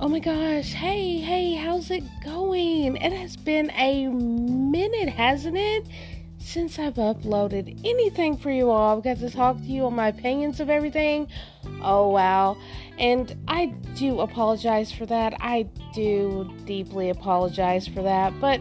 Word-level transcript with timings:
Oh 0.00 0.06
my 0.06 0.20
gosh. 0.20 0.74
Hey, 0.74 1.18
hey, 1.18 1.54
how's 1.54 1.90
it 1.90 2.04
going? 2.24 2.96
It 2.98 3.12
has 3.12 3.36
been 3.36 3.68
a 3.72 4.06
minute, 4.06 5.08
hasn't 5.08 5.56
it? 5.56 5.88
Since 6.38 6.78
I've 6.78 6.94
uploaded 6.94 7.80
anything 7.84 8.36
for 8.36 8.52
you 8.52 8.70
all. 8.70 8.96
I've 8.96 9.02
got 9.02 9.18
to 9.18 9.28
talk 9.28 9.56
to 9.56 9.64
you 9.64 9.86
on 9.86 9.96
my 9.96 10.06
opinions 10.06 10.60
of 10.60 10.70
everything. 10.70 11.26
Oh, 11.82 12.10
wow. 12.10 12.56
And 12.96 13.36
I 13.48 13.66
do 13.96 14.20
apologize 14.20 14.92
for 14.92 15.04
that. 15.06 15.34
I 15.40 15.62
do 15.92 16.48
deeply 16.64 17.10
apologize 17.10 17.88
for 17.88 18.02
that. 18.02 18.40
But 18.40 18.60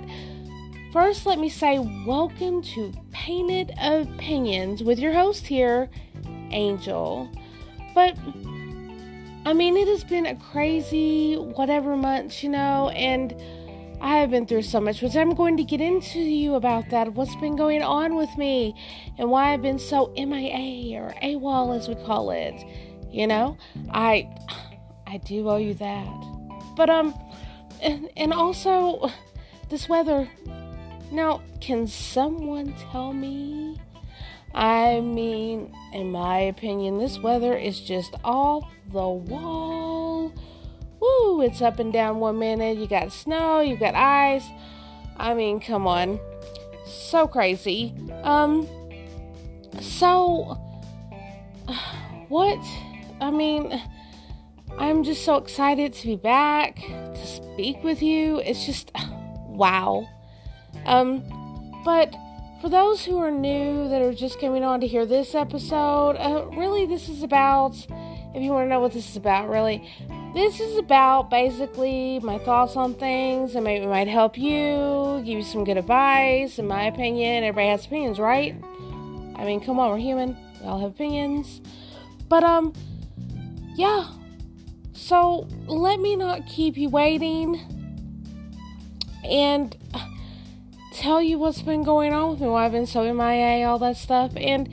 first, 0.92 1.28
let 1.28 1.38
me 1.38 1.50
say 1.50 1.78
welcome 2.08 2.64
to 2.64 2.92
Painted 3.12 3.76
Opinions 3.80 4.82
with 4.82 4.98
your 4.98 5.14
host 5.14 5.46
here, 5.46 5.88
Angel. 6.50 7.30
But 7.94 8.18
I 9.48 9.54
mean, 9.54 9.78
it 9.78 9.88
has 9.88 10.04
been 10.04 10.26
a 10.26 10.36
crazy 10.36 11.36
whatever 11.36 11.96
month, 11.96 12.44
you 12.44 12.50
know, 12.50 12.90
and 12.90 13.34
I 14.02 14.18
have 14.18 14.30
been 14.30 14.46
through 14.46 14.64
so 14.64 14.82
much, 14.82 15.02
which 15.02 15.16
I'm 15.16 15.34
going 15.36 15.56
to 15.56 15.64
get 15.64 15.80
into 15.80 16.20
you 16.20 16.56
about 16.56 16.90
that, 16.90 17.14
what's 17.14 17.34
been 17.38 17.56
going 17.56 17.82
on 17.82 18.16
with 18.18 18.38
me, 18.38 18.76
and 19.18 19.32
why 19.32 19.54
I've 19.54 19.62
been 19.62 19.80
so 19.80 20.14
MIA 20.18 21.02
or 21.02 21.14
AWOL 21.24 21.78
as 21.78 21.88
we 21.88 21.96
call 21.96 22.32
it. 22.32 22.56
You 23.10 23.26
know, 23.26 23.58
I 23.92 24.30
I 25.08 25.16
do 25.20 25.48
owe 25.48 25.56
you 25.56 25.76
that. 25.76 26.74
But 26.76 26.90
um, 26.90 27.18
and, 27.82 28.10
and 28.18 28.34
also 28.34 29.10
this 29.70 29.88
weather. 29.88 30.30
Now, 31.10 31.42
can 31.62 31.88
someone 31.88 32.76
tell 32.92 33.14
me? 33.14 33.80
I 34.58 35.02
mean, 35.02 35.72
in 35.94 36.12
my 36.12 36.40
opinion, 36.40 36.98
this 36.98 37.20
weather 37.20 37.56
is 37.56 37.80
just 37.80 38.16
off 38.24 38.68
the 38.92 39.08
wall. 39.08 40.34
Woo, 41.00 41.42
it's 41.42 41.62
up 41.62 41.78
and 41.78 41.94
down 41.94 42.20
one 42.20 42.40
minute. 42.40 42.80
You 42.80 42.88
got 42.88 43.12
snow, 43.12 43.60
you 43.60 43.78
got 43.78 43.94
ice. 43.94 44.46
I 45.16 45.36
mean, 45.36 45.60
come 45.60 45.86
on. 45.86 46.20
So 46.88 47.28
crazy. 47.28 47.94
Um, 48.24 48.68
so, 49.80 50.58
what? 52.28 52.58
I 53.22 53.30
mean, 53.30 53.80
I'm 54.80 55.04
just 55.04 55.24
so 55.24 55.36
excited 55.36 55.94
to 55.94 56.08
be 56.08 56.16
back 56.16 56.78
to 56.78 57.28
speak 57.28 57.84
with 57.84 58.02
you. 58.02 58.40
It's 58.40 58.66
just, 58.66 58.92
wow. 59.46 60.10
Um, 60.88 61.24
but 61.86 62.16
for 62.62 62.70
those 62.70 63.06
who 63.06 63.18
are 63.20 63.32
new 63.32 63.88
that 63.90 64.02
are 64.02 64.14
just 64.14 64.40
coming 64.40 64.64
on 64.64 64.82
to 64.82 64.88
hear 64.88 65.06
this 65.06 65.36
episode, 65.36 66.16
uh, 66.18 66.46
really, 66.56 66.86
this 66.86 67.08
is 67.10 67.24
about 67.24 67.76
if 68.34 68.42
you 68.44 68.52
want 68.52 68.66
to 68.66 68.70
know 68.70 68.80
what 68.80 68.94
this 68.94 69.10
is 69.10 69.16
about, 69.16 69.50
really, 69.50 69.88
this 70.34 70.60
is 70.60 70.78
about 70.78 71.30
basically 71.30 72.20
my 72.20 72.38
thoughts 72.40 72.76
on 72.76 72.94
things 72.94 73.56
and 73.56 73.64
maybe 73.64 73.86
it 73.86 73.90
might 73.90 74.08
help 74.08 74.38
you, 74.38 75.22
give 75.26 75.38
you 75.38 75.44
some 75.44 75.64
good 75.64 75.78
advice. 75.78 76.60
In 76.60 76.68
my 76.68 76.84
opinion, 76.84 77.44
everybody 77.44 77.70
has 77.70 77.86
opinions, 77.86 78.20
right? 78.20 78.56
I 79.36 79.46
mean, 79.46 79.60
come 79.60 79.80
on, 79.80 79.92
we're 79.92 79.98
human. 79.98 80.38
We 80.60 80.68
all 80.68 80.80
have 80.80 80.92
opinions. 80.92 81.62
But, 82.28 82.44
um, 82.44 82.74
yeah. 83.76 84.10
So 84.94 85.48
let 85.68 86.00
me 86.00 86.16
not 86.16 86.46
keep 86.48 86.76
you 86.76 86.90
waiting 86.90 87.62
and 89.24 89.76
tell 90.98 91.22
you 91.22 91.38
what's 91.38 91.62
been 91.62 91.84
going 91.84 92.12
on 92.12 92.32
with 92.32 92.42
me, 92.42 92.48
why 92.48 92.66
I've 92.66 92.72
been 92.72 92.88
so 92.88 93.14
MIA, 93.14 93.68
all 93.68 93.78
that 93.80 93.98
stuff. 93.98 94.32
And 94.36 94.68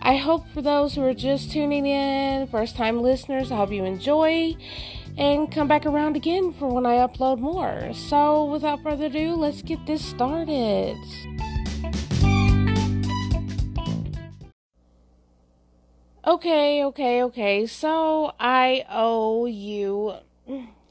I 0.00 0.16
hope 0.16 0.48
for 0.50 0.62
those 0.62 0.94
who 0.94 1.02
are 1.02 1.14
just 1.14 1.50
tuning 1.50 1.86
in, 1.86 2.46
first 2.46 2.76
time 2.76 3.02
listeners, 3.02 3.50
I 3.50 3.56
hope 3.56 3.72
you 3.72 3.84
enjoy 3.84 4.56
and 5.18 5.50
come 5.50 5.66
back 5.66 5.84
around 5.84 6.14
again 6.14 6.52
for 6.52 6.68
when 6.68 6.86
I 6.86 7.04
upload 7.04 7.40
more. 7.40 7.92
So, 7.94 8.44
without 8.44 8.82
further 8.82 9.06
ado, 9.06 9.34
let's 9.34 9.62
get 9.62 9.84
this 9.86 10.04
started. 10.04 10.96
Okay, 16.24 16.84
okay, 16.84 17.22
okay. 17.24 17.66
So, 17.66 18.34
I 18.38 18.84
owe 18.88 19.46
you 19.46 20.14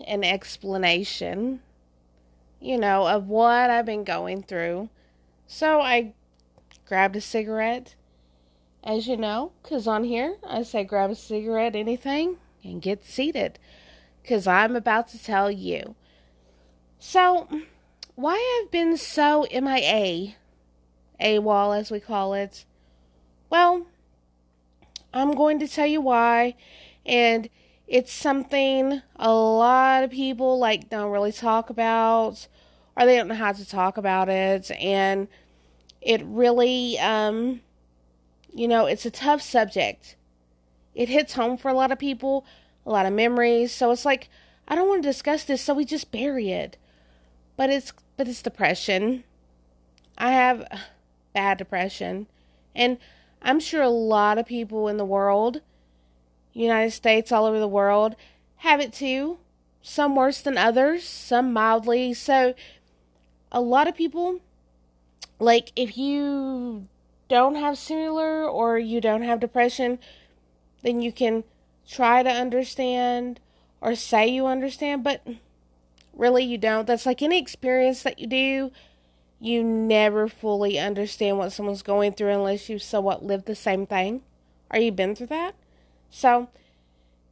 an 0.06 0.24
explanation, 0.24 1.62
you 2.66 2.78
know, 2.78 3.08
of 3.08 3.30
what 3.30 3.70
I've 3.70 3.86
been 3.86 4.04
going 4.04 4.44
through. 4.44 4.90
So, 5.48 5.82
I 5.82 6.14
grabbed 6.86 7.16
a 7.16 7.22
cigarette 7.22 7.96
as 8.84 9.08
you 9.08 9.18
know, 9.18 9.52
because 9.62 9.88
on 9.88 10.04
here 10.04 10.38
I 10.48 10.64
say 10.64 10.84
grab 10.84 11.10
a 11.10 11.16
cigarette, 11.16 11.76
anything, 11.76 12.38
and 12.64 12.82
get 12.82 13.04
seated, 13.04 13.58
because 14.22 14.46
I'm 14.46 14.76
about 14.76 15.08
to 15.10 15.22
tell 15.22 15.50
you. 15.50 15.96
So, 17.00 17.48
why 18.16 18.62
I've 18.62 18.72
been 18.72 18.96
so 18.98 19.46
MIA, 19.52 20.36
AWOL 21.20 21.78
as 21.78 21.92
we 21.92 22.00
call 22.00 22.34
it, 22.34 22.66
well, 23.50 23.88
I'm 25.14 25.34
going 25.34 25.60
to 25.60 25.68
tell 25.68 25.88
you 25.88 26.02
why, 26.02 26.56
and 27.06 27.50
it's 27.88 28.12
something 28.12 29.02
a 29.16 29.32
lot 29.32 30.04
of 30.04 30.12
people 30.12 30.60
like 30.60 30.90
don't 30.90 31.12
really 31.12 31.32
talk 31.32 31.70
about, 31.70 32.48
or 32.98 33.06
they 33.06 33.18
don't 33.18 33.28
know 33.28 33.36
how 33.36 33.52
to 33.52 33.68
talk 33.68 33.98
about 33.98 34.30
it, 34.30 34.72
and 34.72 35.28
it 36.02 36.22
really 36.26 36.98
um 37.00 37.62
you 38.56 38.70
know, 38.70 38.86
it's 38.86 39.06
a 39.06 39.12
tough 39.12 39.42
subject. 39.42 40.16
It 40.96 41.10
hits 41.10 41.34
home 41.34 41.58
for 41.58 41.68
a 41.70 41.74
lot 41.74 41.92
of 41.92 42.00
people, 42.00 42.46
a 42.86 42.90
lot 42.90 43.06
of 43.06 43.12
memories. 43.12 43.74
So 43.74 43.92
it's 43.92 44.06
like, 44.06 44.30
I 44.66 44.76
don't 44.76 44.88
want 44.88 45.04
to 45.04 45.10
discuss 45.10 45.44
this, 45.44 45.62
so 45.62 45.74
we 45.74 45.84
just 45.84 46.10
bury 46.10 46.52
it. 46.52 46.78
But 47.58 47.70
it's 47.70 47.92
but 48.18 48.30
it's 48.30 48.42
depression. 48.42 49.26
I 50.18 50.32
have 50.32 50.66
bad 51.34 51.58
depression. 51.58 52.28
And 52.74 52.98
I'm 53.42 53.60
sure 53.60 53.82
a 53.82 53.90
lot 53.90 54.38
of 54.38 54.46
people 54.46 54.88
in 54.88 54.98
the 54.98 55.06
world, 55.06 55.62
United 56.54 56.92
States, 56.92 57.32
all 57.32 57.46
over 57.46 57.60
the 57.60 57.68
world, 57.68 58.16
have 58.58 58.80
it 58.80 58.94
too. 58.94 59.38
Some 59.82 60.16
worse 60.16 60.42
than 60.42 60.58
others, 60.58 61.04
some 61.04 61.54
mildly. 61.54 62.14
So 62.14 62.56
a 63.56 63.62
lot 63.62 63.88
of 63.88 63.96
people 63.96 64.42
like 65.40 65.72
if 65.76 65.98
you 65.98 66.88
don't 67.30 67.56
have 67.56 67.78
similar 67.78 68.46
or 68.46 68.78
you 68.78 69.02
don't 69.02 69.24
have 69.24 69.40
depression, 69.40 69.98
then 70.84 71.02
you 71.02 71.12
can 71.12 71.44
try 71.88 72.22
to 72.22 72.30
understand 72.30 73.40
or 73.82 73.96
say 73.96 74.28
you 74.28 74.46
understand, 74.46 75.04
but 75.04 75.26
really 76.14 76.44
you 76.44 76.58
don't. 76.58 76.86
That's 76.86 77.06
like 77.06 77.22
any 77.22 77.40
experience 77.40 78.04
that 78.04 78.20
you 78.20 78.28
do, 78.28 78.72
you 79.40 79.64
never 79.64 80.28
fully 80.28 80.78
understand 80.78 81.38
what 81.38 81.52
someone's 81.52 81.82
going 81.82 82.14
through 82.14 82.32
unless 82.32 82.70
you 82.70 82.78
somewhat 82.78 83.24
lived 83.24 83.46
the 83.46 83.56
same 83.56 83.88
thing 83.88 84.22
or 84.70 84.80
you've 84.80 84.96
been 84.96 85.16
through 85.16 85.28
that. 85.28 85.56
So, 86.10 86.50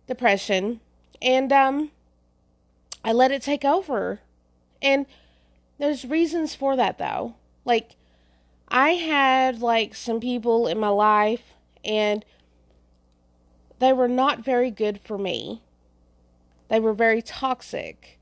depression. 0.07 0.79
And 1.21 1.51
um 1.51 1.91
I 3.03 3.11
let 3.11 3.31
it 3.31 3.41
take 3.41 3.65
over. 3.65 4.21
And 4.81 5.05
there's 5.83 6.05
reasons 6.05 6.55
for 6.55 6.77
that 6.77 6.97
though. 6.97 7.35
Like 7.65 7.97
I 8.69 8.91
had 8.91 9.61
like 9.61 9.93
some 9.95 10.21
people 10.21 10.65
in 10.65 10.79
my 10.79 10.87
life 10.87 11.55
and 11.83 12.23
they 13.79 13.91
were 13.91 14.07
not 14.07 14.45
very 14.45 14.71
good 14.71 15.01
for 15.01 15.17
me. 15.17 15.61
They 16.69 16.79
were 16.79 16.93
very 16.93 17.21
toxic. 17.21 18.17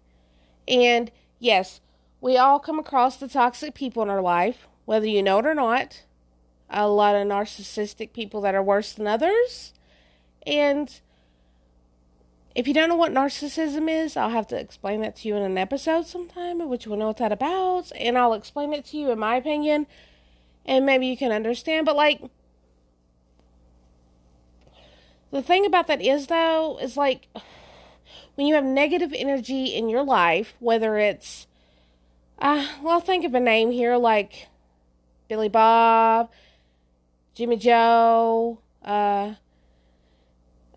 And 0.68 1.12
yes, 1.38 1.82
we 2.20 2.36
all 2.36 2.58
come 2.58 2.80
across 2.80 3.18
the 3.18 3.28
toxic 3.28 3.76
people 3.76 4.02
in 4.02 4.10
our 4.10 4.24
life, 4.24 4.68
whether 4.86 5.06
you 5.06 5.22
know 5.22 5.38
it 5.38 5.46
or 5.46 5.54
not. 5.54 6.04
A 6.68 6.88
lot 6.88 7.16
of 7.16 7.28
narcissistic 7.28 8.12
people 8.12 8.42
that 8.42 8.56
are 8.56 8.64
worse 8.64 8.92
than 8.92 9.06
others. 9.06 9.76
And 10.48 11.00
if 12.54 12.68
you 12.68 12.74
don't 12.74 12.90
know 12.90 12.96
what 12.96 13.12
narcissism 13.12 13.90
is, 13.90 14.18
I'll 14.18 14.30
have 14.30 14.48
to 14.48 14.60
explain 14.60 15.02
that 15.02 15.18
to 15.18 15.28
you 15.28 15.36
in 15.36 15.44
an 15.44 15.58
episode 15.58 16.06
sometime, 16.06 16.68
which 16.68 16.86
will 16.86 16.98
know 16.98 17.08
what 17.08 17.18
that 17.18 17.32
about. 17.32 17.92
And 17.96 18.18
I'll 18.18 18.34
explain 18.34 18.74
it 18.74 18.86
to 18.88 18.98
you 18.98 19.12
in 19.12 19.20
my 19.20 19.36
opinion 19.36 19.88
and 20.66 20.86
maybe 20.86 21.08
you 21.08 21.18
can 21.18 21.32
understand. 21.32 21.86
But 21.86 21.96
like, 21.96 22.22
the 25.32 25.42
thing 25.42 25.66
about 25.66 25.88
that 25.88 26.02
is, 26.02 26.28
though, 26.28 26.78
is 26.82 26.98
like 26.98 27.28
when 28.36 28.48
you 28.48 28.56
have 28.56 28.64
negative 28.64 29.14
energy 29.16 29.66
in 29.66 29.90
your 29.90 30.04
life, 30.04 30.54
whether 30.60 30.98
it's, 30.98 31.48
uh, 32.40 32.68
well, 32.82 33.00
think 33.00 33.24
of 33.24 33.34
a 33.34 33.40
name 33.40 33.72
here 33.72 33.98
like 33.98 34.48
Billy 35.28 35.50
Bob, 35.50 36.30
Jimmy 37.34 37.56
Joe, 37.56 38.60
uh, 38.84 39.36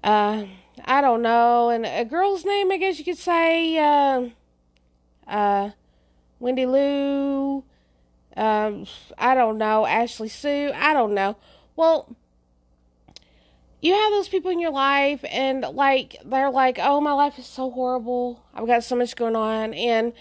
uh, 0.03 0.45
I 0.85 1.01
don't 1.01 1.23
know, 1.23 1.71
and 1.71 1.87
a 1.87 2.05
girl's 2.05 2.45
name, 2.45 2.73
I 2.73 2.79
guess 2.79 2.99
you 2.99 3.05
could 3.05 3.19
say, 3.19 3.79
uh, 3.79 4.29
uh, 5.27 5.71
Wendy 6.41 6.67
Lou, 6.67 7.65
um, 8.37 8.87
I 9.17 9.35
don't 9.35 9.59
know, 9.59 9.87
Ashley 9.87 10.29
Sue, 10.29 10.73
I 10.75 10.93
don't 10.93 11.15
know. 11.15 11.37
Well, 11.77 12.17
you 13.85 13.93
have 13.93 14.13
those 14.13 14.29
people 14.29 14.51
in 14.51 14.61
your 14.61 14.71
life 14.71 15.23
and 15.31 15.61
like 15.61 16.17
they're 16.25 16.51
like 16.51 16.79
oh 16.81 17.03
my 17.03 17.13
life 17.13 17.39
is 17.39 17.45
so 17.45 17.71
horrible. 17.71 18.43
I've 18.55 18.67
got 18.67 18.83
so 18.83 18.97
much 18.97 19.15
going 19.15 19.37
on. 19.37 19.75
And 19.75 20.15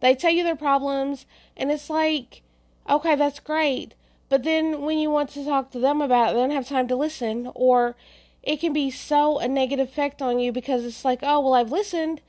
they 0.00 0.14
tell 0.14 0.30
you 0.32 0.42
their 0.42 0.56
problems 0.56 1.26
and 1.54 1.70
it's 1.70 1.90
like 1.90 2.40
okay 2.88 3.14
that's 3.14 3.38
great. 3.38 3.94
But 4.30 4.44
then 4.44 4.80
when 4.80 4.98
you 4.98 5.10
want 5.10 5.28
to 5.30 5.44
talk 5.44 5.70
to 5.72 5.78
them 5.78 6.00
about 6.00 6.30
it 6.30 6.34
they 6.34 6.40
don't 6.40 6.52
have 6.52 6.66
time 6.66 6.88
to 6.88 6.96
listen 6.96 7.50
or 7.54 7.96
it 8.42 8.58
can 8.60 8.72
be 8.72 8.90
so 8.90 9.38
a 9.38 9.48
negative 9.48 9.88
effect 9.88 10.20
on 10.20 10.38
you 10.38 10.52
because 10.52 10.84
it's 10.84 11.04
like 11.04 11.20
oh 11.22 11.40
well 11.40 11.54
i've 11.54 11.72
listened 11.72 12.20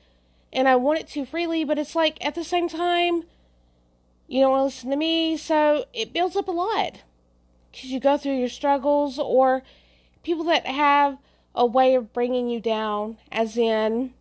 and 0.52 0.68
i 0.68 0.76
want 0.76 0.98
it 0.98 1.08
to 1.08 1.24
freely 1.24 1.64
but 1.64 1.78
it's 1.78 1.94
like 1.94 2.22
at 2.24 2.34
the 2.34 2.44
same 2.44 2.68
time 2.68 3.24
you 4.26 4.40
don't 4.40 4.50
want 4.50 4.60
to 4.60 4.64
listen 4.64 4.90
to 4.90 4.96
me 4.96 5.36
so 5.36 5.84
it 5.92 6.12
builds 6.12 6.36
up 6.36 6.48
a 6.48 6.52
lot 6.52 7.00
because 7.70 7.90
you 7.90 7.98
go 7.98 8.16
through 8.16 8.36
your 8.38 8.48
struggles 8.48 9.18
or 9.18 9.62
people 10.22 10.44
that 10.44 10.66
have 10.66 11.18
a 11.54 11.66
way 11.66 11.94
of 11.94 12.12
bringing 12.12 12.48
you 12.48 12.60
down, 12.60 13.18
as 13.30 13.56
in 13.56 14.12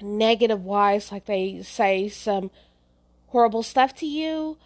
negative 0.00 0.64
wise, 0.64 1.12
like 1.12 1.26
they 1.26 1.62
say 1.62 2.08
some 2.08 2.50
horrible 3.28 3.62
stuff 3.62 3.94
to 3.94 4.06
you, 4.06 4.56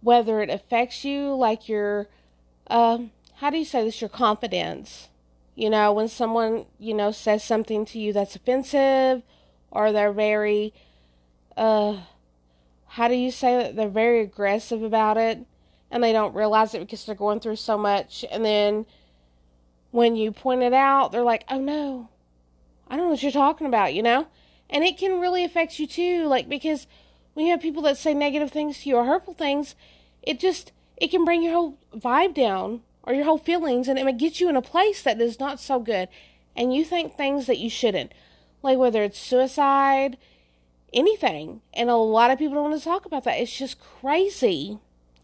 whether 0.00 0.40
it 0.40 0.50
affects 0.50 1.04
you, 1.04 1.34
like 1.34 1.68
your, 1.68 2.08
um, 2.68 3.10
how 3.36 3.50
do 3.50 3.56
you 3.56 3.64
say 3.64 3.84
this, 3.84 4.00
your 4.00 4.10
confidence. 4.10 5.08
You 5.58 5.70
know, 5.70 5.92
when 5.92 6.06
someone, 6.06 6.66
you 6.78 6.94
know, 6.94 7.10
says 7.10 7.42
something 7.42 7.84
to 7.86 7.98
you 7.98 8.12
that's 8.12 8.36
offensive 8.36 9.24
or 9.72 9.90
they're 9.90 10.12
very, 10.12 10.72
uh, 11.56 11.96
how 12.86 13.08
do 13.08 13.14
you 13.14 13.32
say 13.32 13.56
that? 13.56 13.74
They're 13.74 13.88
very 13.88 14.20
aggressive 14.20 14.84
about 14.84 15.16
it 15.16 15.40
and 15.90 16.00
they 16.00 16.12
don't 16.12 16.32
realize 16.32 16.74
it 16.74 16.78
because 16.78 17.04
they're 17.04 17.16
going 17.16 17.40
through 17.40 17.56
so 17.56 17.76
much. 17.76 18.24
And 18.30 18.44
then 18.44 18.86
when 19.90 20.14
you 20.14 20.30
point 20.30 20.62
it 20.62 20.72
out, 20.72 21.10
they're 21.10 21.24
like, 21.24 21.42
oh 21.48 21.58
no, 21.58 22.08
I 22.86 22.94
don't 22.94 23.06
know 23.06 23.10
what 23.10 23.22
you're 23.24 23.32
talking 23.32 23.66
about, 23.66 23.94
you 23.94 24.02
know? 24.04 24.28
And 24.70 24.84
it 24.84 24.96
can 24.96 25.18
really 25.18 25.42
affect 25.42 25.80
you 25.80 25.88
too, 25.88 26.26
like, 26.26 26.48
because 26.48 26.86
when 27.34 27.46
you 27.46 27.50
have 27.50 27.60
people 27.60 27.82
that 27.82 27.98
say 27.98 28.14
negative 28.14 28.52
things 28.52 28.78
to 28.78 28.90
you 28.90 28.94
or 28.94 29.06
hurtful 29.06 29.34
things, 29.34 29.74
it 30.22 30.38
just, 30.38 30.70
it 30.96 31.10
can 31.10 31.24
bring 31.24 31.42
your 31.42 31.52
whole 31.54 31.78
vibe 31.96 32.34
down 32.34 32.82
or 33.08 33.14
your 33.14 33.24
whole 33.24 33.38
feelings 33.38 33.88
and 33.88 33.98
it 33.98 34.04
may 34.04 34.12
get 34.12 34.38
you 34.38 34.50
in 34.50 34.56
a 34.56 34.62
place 34.62 35.02
that 35.02 35.18
is 35.18 35.40
not 35.40 35.58
so 35.58 35.80
good. 35.80 36.08
And 36.54 36.74
you 36.74 36.84
think 36.84 37.14
things 37.14 37.46
that 37.46 37.56
you 37.56 37.70
shouldn't, 37.70 38.12
like 38.62 38.76
whether 38.76 39.02
it's 39.02 39.18
suicide, 39.18 40.18
anything. 40.92 41.62
And 41.72 41.88
a 41.88 41.96
lot 41.96 42.30
of 42.30 42.38
people 42.38 42.54
don't 42.54 42.70
want 42.70 42.78
to 42.78 42.84
talk 42.84 43.06
about 43.06 43.24
that. 43.24 43.38
It's 43.38 43.56
just 43.56 43.80
crazy. 43.80 44.78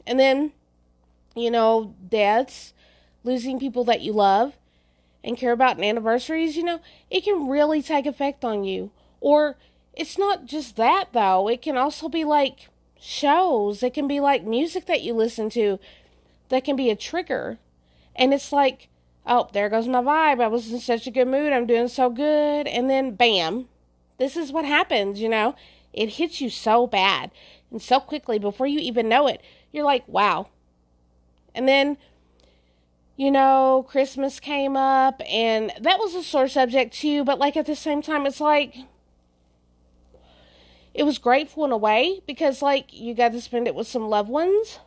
And 0.07 0.19
then, 0.19 0.53
you 1.37 1.51
know, 1.51 1.95
deaths 2.09 2.73
losing 3.23 3.61
people 3.61 3.85
that 3.85 4.01
you 4.01 4.15
love 4.15 4.55
and 5.23 5.37
care 5.37 5.53
about 5.53 5.77
and 5.77 5.85
anniversaries, 5.85 6.57
you 6.57 6.65
know, 6.65 6.81
it 7.11 7.23
can 7.23 7.49
really 7.49 7.83
take 7.83 8.07
effect 8.07 8.47
on 8.47 8.65
you. 8.65 8.91
Or 9.21 9.59
it's 9.93 10.17
not 10.17 10.47
just 10.47 10.77
that 10.77 11.13
though. 11.13 11.49
It 11.49 11.61
can 11.61 11.77
also 11.77 12.09
be 12.09 12.25
like 12.25 12.71
shows. 12.99 13.83
It 13.83 13.93
can 13.93 14.09
be 14.09 14.21
like 14.21 14.43
music 14.43 14.87
that 14.87 15.03
you 15.03 15.13
listen 15.13 15.51
to 15.51 15.79
that 16.49 16.65
can 16.65 16.77
be 16.77 16.89
a 16.89 16.97
trigger. 16.97 17.59
And 18.17 18.33
it's 18.33 18.53
like, 18.53 18.89
oh, 19.27 19.49
there 19.53 19.69
goes 19.69 19.89
my 19.89 20.01
vibe. 20.01 20.43
I 20.43 20.47
was 20.49 20.71
in 20.71 20.81
such 20.81 21.07
a 21.07 21.11
good 21.11 21.29
mood. 21.29 21.53
I'm 21.53 21.67
doing 21.67 21.89
so 21.89 22.11
good. 22.11 22.67
And 22.67 22.89
then 22.89 23.15
bam, 23.15 23.69
this 24.19 24.37
is 24.37 24.53
what 24.53 24.65
happens, 24.65 25.21
you 25.21 25.29
know? 25.29 25.55
It 25.93 26.11
hits 26.11 26.41
you 26.41 26.51
so 26.51 26.87
bad 26.87 27.31
and 27.71 27.81
so 27.81 28.01
quickly 28.01 28.39
before 28.39 28.67
you 28.67 28.81
even 28.81 29.09
know 29.09 29.27
it. 29.27 29.41
You're 29.73 29.85
like, 29.85 30.07
wow. 30.09 30.49
And 31.55 31.69
then 31.69 31.97
you 33.17 33.31
know, 33.31 33.87
Christmas 33.89 34.41
came 34.41 34.77
up, 34.77 35.23
and 35.31 35.73
that 35.81 35.99
was 35.99 36.15
a 36.15 36.23
sore 36.23 36.49
subject 36.49 36.95
too, 36.95 37.25
but 37.25 37.39
like 37.39 37.57
at 37.57 37.67
the 37.67 37.77
same 37.77 38.03
time, 38.03 38.27
it's 38.27 38.41
like 38.41 38.75
it 40.93 41.05
was 41.05 41.19
grateful 41.19 41.65
in 41.65 41.73
a 41.73 41.77
way 41.77 42.21
because 42.27 42.61
like 42.63 42.93
you 42.93 43.15
got 43.15 43.33
to 43.33 43.41
spend 43.41 43.67
it 43.69 43.75
with 43.75 43.87
some 43.87 44.09
loved 44.09 44.29
ones, 44.29 44.81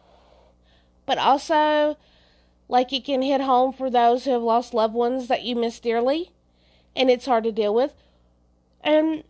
but 1.05 1.17
also 1.17 1.97
like 2.67 2.91
it 2.93 3.05
can 3.05 3.21
hit 3.21 3.41
home 3.41 3.73
for 3.73 3.89
those 3.89 4.25
who 4.25 4.31
have 4.31 4.41
lost 4.41 4.73
loved 4.73 4.93
ones 4.93 5.27
that 5.27 5.43
you 5.43 5.55
miss 5.55 5.79
dearly, 5.79 6.31
and 6.95 7.09
it's 7.09 7.25
hard 7.25 7.43
to 7.45 7.51
deal 7.51 7.73
with. 7.73 7.93
And 8.81 9.23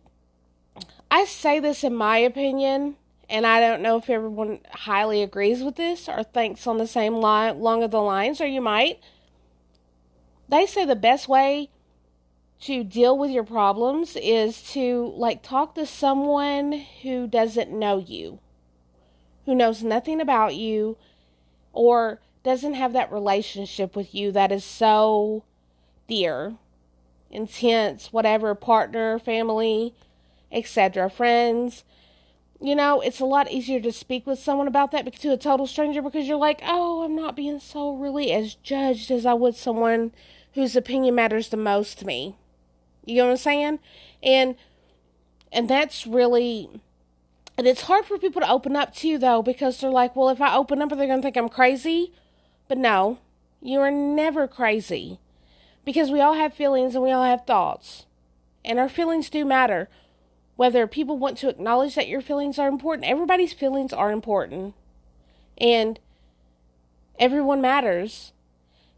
I 1.10 1.24
say 1.24 1.58
this 1.60 1.84
in 1.84 1.94
my 1.94 2.18
opinion 2.18 2.96
and 3.30 3.46
I 3.46 3.60
don't 3.60 3.82
know 3.82 3.98
if 3.98 4.08
everyone 4.08 4.60
highly 4.70 5.22
agrees 5.22 5.62
with 5.62 5.76
this 5.76 6.08
or 6.08 6.22
thinks 6.22 6.66
on 6.66 6.78
the 6.78 6.86
same 6.86 7.16
line 7.16 7.56
along 7.56 7.82
of 7.82 7.90
the 7.90 8.00
lines, 8.00 8.40
or 8.40 8.46
you 8.46 8.60
might. 8.60 9.00
They 10.48 10.64
say 10.64 10.86
the 10.86 10.96
best 10.96 11.28
way 11.28 11.68
to 12.62 12.82
deal 12.82 13.16
with 13.16 13.30
your 13.30 13.44
problems 13.44 14.16
is 14.16 14.62
to 14.72 15.12
like 15.16 15.42
talk 15.42 15.74
to 15.74 15.84
someone 15.84 16.72
who 17.02 17.26
doesn't 17.26 17.70
know 17.70 17.98
you, 17.98 18.40
who 19.44 19.54
knows 19.54 19.82
nothing 19.82 20.20
about 20.22 20.54
you, 20.54 20.96
or 21.74 22.20
doesn't 22.48 22.74
have 22.74 22.92
that 22.92 23.12
relationship 23.12 23.94
with 23.94 24.14
you 24.14 24.32
that 24.32 24.50
is 24.50 24.64
so 24.64 25.44
dear, 26.08 26.56
intense, 27.30 28.12
whatever, 28.12 28.54
partner, 28.54 29.18
family, 29.18 29.94
etc., 30.50 31.08
friends 31.10 31.84
you 32.60 32.74
know, 32.74 33.00
it's 33.00 33.20
a 33.20 33.24
lot 33.24 33.50
easier 33.50 33.80
to 33.80 33.92
speak 33.92 34.26
with 34.26 34.38
someone 34.38 34.66
about 34.66 34.90
that 34.90 35.12
to 35.12 35.32
a 35.32 35.36
total 35.36 35.66
stranger 35.66 36.02
because 36.02 36.26
you're 36.26 36.36
like, 36.36 36.60
oh, 36.64 37.04
I'm 37.04 37.14
not 37.14 37.36
being 37.36 37.60
so 37.60 37.94
really 37.94 38.32
as 38.32 38.54
judged 38.54 39.10
as 39.10 39.24
I 39.24 39.34
would 39.34 39.54
someone 39.54 40.12
whose 40.54 40.74
opinion 40.74 41.14
matters 41.14 41.48
the 41.48 41.56
most 41.56 42.00
to 42.00 42.06
me. 42.06 42.36
You 43.04 43.18
know 43.18 43.26
what 43.26 43.30
I'm 43.32 43.36
saying? 43.36 43.78
And 44.22 44.56
and 45.52 45.68
that's 45.70 46.06
really 46.06 46.68
and 47.56 47.66
it's 47.66 47.82
hard 47.82 48.04
for 48.04 48.18
people 48.18 48.42
to 48.42 48.50
open 48.50 48.74
up 48.74 48.94
to 48.96 49.18
though 49.18 49.40
because 49.40 49.80
they're 49.80 49.90
like, 49.90 50.16
well, 50.16 50.28
if 50.28 50.40
I 50.40 50.56
open 50.56 50.82
up, 50.82 50.88
they're 50.90 51.06
gonna 51.06 51.22
think 51.22 51.36
I'm 51.36 51.48
crazy. 51.48 52.12
But 52.68 52.78
no, 52.78 53.18
you 53.60 53.80
are 53.80 53.90
never 53.90 54.46
crazy 54.46 55.18
because 55.84 56.10
we 56.10 56.20
all 56.20 56.34
have 56.34 56.52
feelings 56.52 56.94
and 56.94 57.02
we 57.02 57.10
all 57.10 57.24
have 57.24 57.46
thoughts, 57.46 58.06
and 58.64 58.78
our 58.78 58.88
feelings 58.88 59.30
do 59.30 59.44
matter 59.44 59.88
whether 60.56 60.86
people 60.86 61.16
want 61.16 61.38
to 61.38 61.48
acknowledge 61.48 61.94
that 61.94 62.08
your 62.08 62.20
feelings 62.20 62.58
are 62.58 62.68
important, 62.68 63.08
everybody's 63.08 63.52
feelings 63.52 63.92
are 63.92 64.10
important. 64.10 64.74
And 65.56 65.98
everyone 67.18 67.60
matters. 67.60 68.32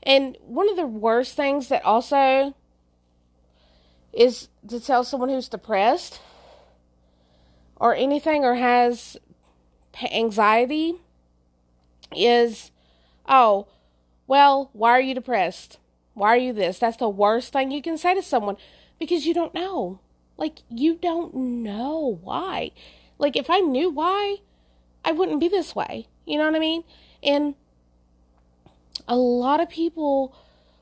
And 0.02 0.36
one 0.40 0.70
of 0.70 0.76
the 0.76 0.86
worst 0.86 1.36
things 1.36 1.68
that 1.68 1.84
also 1.84 2.54
is 4.12 4.48
to 4.68 4.80
tell 4.80 5.04
someone 5.04 5.28
who's 5.28 5.48
depressed 5.48 6.20
or 7.76 7.94
anything 7.94 8.44
or 8.44 8.54
has 8.54 9.18
anxiety 10.10 10.94
is, 12.16 12.70
oh, 13.30 13.68
well, 14.26 14.70
why 14.72 14.90
are 14.90 15.00
you 15.00 15.14
depressed? 15.14 15.78
Why 16.14 16.28
are 16.28 16.36
you 16.36 16.52
this? 16.52 16.78
That's 16.78 16.98
the 16.98 17.08
worst 17.08 17.52
thing 17.52 17.70
you 17.70 17.80
can 17.80 17.96
say 17.96 18.14
to 18.14 18.22
someone 18.22 18.56
because 18.98 19.24
you 19.24 19.32
don't 19.32 19.54
know. 19.54 20.00
Like, 20.36 20.60
you 20.68 20.96
don't 20.96 21.34
know 21.34 22.18
why. 22.22 22.72
Like, 23.18 23.36
if 23.36 23.48
I 23.48 23.60
knew 23.60 23.90
why, 23.90 24.38
I 25.04 25.12
wouldn't 25.12 25.40
be 25.40 25.48
this 25.48 25.74
way. 25.74 26.08
You 26.26 26.38
know 26.38 26.46
what 26.46 26.56
I 26.56 26.60
mean? 26.60 26.84
And 27.22 27.54
a 29.06 29.16
lot 29.16 29.60
of 29.60 29.68
people 29.68 30.34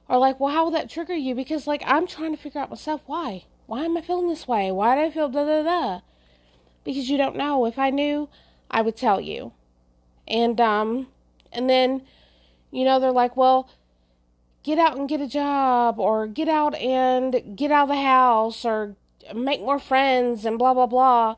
are 0.09 0.19
like, 0.19 0.41
well, 0.41 0.55
how 0.55 0.65
will 0.65 0.71
that 0.73 0.91
trigger 0.91 1.15
you? 1.15 1.35
Because, 1.35 1.67
like, 1.67 1.83
I'm 1.85 2.07
trying 2.07 2.35
to 2.35 2.41
figure 2.41 2.61
out 2.61 2.71
myself 2.71 3.03
why. 3.07 3.45
Why 3.67 3.85
am 3.85 3.97
I 3.97 4.01
feeling 4.01 4.29
this 4.29 4.49
way? 4.49 4.73
Why 4.73 4.95
do 4.95 5.03
I 5.03 5.11
feel 5.11 5.29
da 5.29 5.45
da 5.45 5.63
da? 5.63 6.01
Because 6.85 7.11
you 7.11 7.19
don't 7.19 7.37
know. 7.37 7.67
If 7.67 7.79
I 7.79 7.91
knew, 7.91 8.29
I 8.71 8.81
would 8.81 8.97
tell 8.97 9.21
you. 9.21 9.53
And, 10.27 10.61
um, 10.61 11.09
and 11.53 11.69
then, 11.69 12.03
you 12.71 12.85
know, 12.85 13.01
they're 13.01 13.13
like, 13.13 13.37
well, 13.37 13.69
get 14.63 14.79
out 14.79 14.97
and 14.97 15.09
get 15.09 15.21
a 15.21 15.29
job, 15.29 15.99
or 15.99 16.27
get 16.27 16.49
out 16.49 16.75
and 16.75 17.57
get 17.57 17.71
out 17.71 17.85
of 17.85 17.89
the 17.89 18.03
house, 18.03 18.65
or 18.65 18.97
make 19.35 19.61
more 19.61 19.79
friends 19.79 20.45
and 20.45 20.59
blah 20.59 20.75
blah 20.75 20.87
blah. 20.87 21.37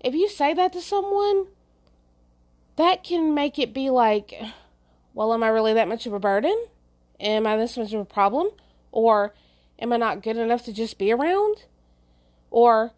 If 0.00 0.14
you 0.14 0.28
say 0.28 0.54
that 0.54 0.72
to 0.74 0.80
someone, 0.80 1.46
that 2.76 3.02
can 3.02 3.34
make 3.34 3.58
it 3.58 3.74
be 3.74 3.90
like, 3.90 4.34
well, 5.14 5.32
am 5.32 5.42
I 5.42 5.48
really 5.48 5.72
that 5.72 5.88
much 5.88 6.06
of 6.06 6.12
a 6.12 6.20
burden? 6.20 6.66
Am 7.18 7.46
I 7.46 7.56
this 7.56 7.76
much 7.76 7.92
of 7.92 8.00
a 8.00 8.04
problem? 8.04 8.50
Or 8.92 9.34
am 9.78 9.92
I 9.92 9.96
not 9.96 10.22
good 10.22 10.36
enough 10.36 10.64
to 10.64 10.72
just 10.72 10.98
be 10.98 11.10
around? 11.10 11.64
Or 12.50 12.92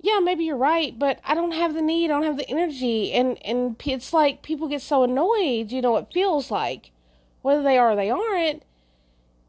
yeah, 0.00 0.18
maybe 0.20 0.44
you're 0.44 0.56
right, 0.56 0.98
but 0.98 1.20
I 1.24 1.34
don't 1.34 1.52
have 1.52 1.74
the 1.74 1.80
need, 1.80 2.06
I 2.06 2.14
don't 2.14 2.24
have 2.24 2.36
the 2.36 2.48
energy, 2.48 3.12
and 3.12 3.38
and 3.44 3.80
it's 3.86 4.12
like 4.12 4.42
people 4.42 4.68
get 4.68 4.82
so 4.82 5.04
annoyed. 5.04 5.70
You 5.70 5.80
know, 5.80 5.96
it 5.96 6.08
feels 6.12 6.50
like 6.50 6.90
whether 7.42 7.62
they 7.62 7.78
are 7.78 7.92
or 7.92 7.96
they 7.96 8.10
aren't. 8.10 8.62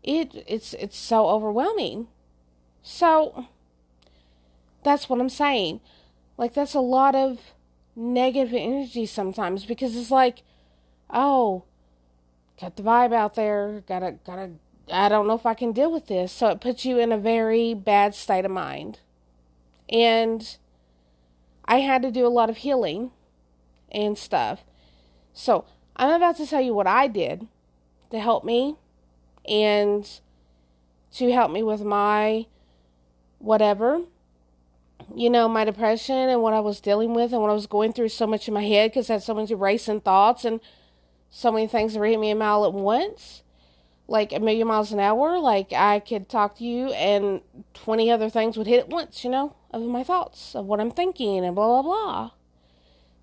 It 0.04 0.44
it's 0.48 0.74
it's 0.74 0.98
so 0.98 1.28
overwhelming. 1.30 2.08
So 2.82 3.48
that's 4.84 5.10
what 5.10 5.20
I'm 5.20 5.30
saying. 5.30 5.80
Like, 6.38 6.54
that's 6.54 6.74
a 6.74 6.80
lot 6.80 7.16
of 7.16 7.40
negative 7.96 8.54
energy 8.54 9.06
sometimes 9.06 9.66
because 9.66 9.96
it's 9.96 10.12
like, 10.12 10.44
oh, 11.10 11.64
got 12.60 12.76
the 12.76 12.84
vibe 12.84 13.14
out 13.14 13.36
there, 13.36 13.84
gotta, 13.88 14.16
gotta 14.26 14.52
I 14.92 15.10
don't 15.10 15.28
know 15.28 15.36
if 15.36 15.46
I 15.46 15.54
can 15.54 15.72
deal 15.72 15.92
with 15.92 16.08
this. 16.08 16.32
So 16.32 16.50
it 16.50 16.60
puts 16.60 16.86
you 16.86 17.00
in 17.00 17.12
a 17.12 17.18
very 17.18 17.74
bad 17.74 18.16
state 18.16 18.46
of 18.46 18.52
mind. 18.52 19.00
And 19.90 20.58
I 21.66 21.78
had 21.78 22.02
to 22.02 22.12
do 22.12 22.26
a 22.26 22.30
lot 22.30 22.50
of 22.50 22.58
healing 22.58 23.12
and 23.92 24.18
stuff. 24.18 24.64
So 25.34 25.66
I'm 25.96 26.10
about 26.10 26.38
to 26.38 26.48
tell 26.48 26.62
you 26.62 26.74
what 26.74 26.88
I 26.88 27.08
did 27.08 27.48
to 28.13 28.20
help 28.20 28.43
me 28.43 28.75
and 29.50 30.08
to 31.12 31.32
help 31.32 31.51
me 31.51 31.63
with 31.63 31.84
my 31.84 32.46
whatever, 33.39 34.01
you 35.15 35.32
know, 35.32 35.48
my 35.50 35.65
depression 35.65 36.29
and 36.29 36.41
what 36.41 36.53
I 36.53 36.60
was 36.60 36.79
dealing 36.79 37.15
with 37.15 37.34
and 37.34 37.41
what 37.41 37.50
I 37.50 37.55
was 37.55 37.65
going 37.65 37.91
through 37.91 38.10
so 38.10 38.27
much 38.27 38.48
in 38.48 38.53
my 38.53 38.63
head 38.63 38.91
because 38.91 39.10
I 39.10 39.13
had 39.13 39.24
so 39.24 39.34
many 39.34 39.53
racing 39.55 40.01
thoughts 40.01 40.46
and 40.46 40.62
so 41.32 41.51
many 41.51 41.65
things 41.65 41.93
that 41.93 42.00
were 42.00 42.05
hitting 42.05 42.22
me 42.22 42.29
a 42.29 42.36
mile 42.36 42.65
at 42.65 42.74
once, 42.74 43.41
like 44.08 44.32
a 44.32 44.39
million 44.39 44.67
miles 44.67 44.91
an 44.91 45.00
hour. 45.00 45.39
Like 45.39 45.74
I 45.74 46.00
could 46.00 46.29
talk 46.29 46.58
to 46.60 46.63
you 46.63 46.93
and 46.93 47.41
20 47.74 48.12
other 48.12 48.29
things 48.29 48.58
would 48.58 48.67
hit 48.67 48.79
at 48.79 48.89
once, 48.89 49.24
you 49.24 49.32
know, 49.32 49.55
of 49.72 49.82
my 49.82 50.03
thoughts, 50.03 50.55
of 50.55 50.67
what 50.67 50.79
I'm 50.79 50.91
thinking 50.91 51.43
and 51.43 51.55
blah, 51.55 51.82
blah, 51.82 51.82
blah. 51.82 52.32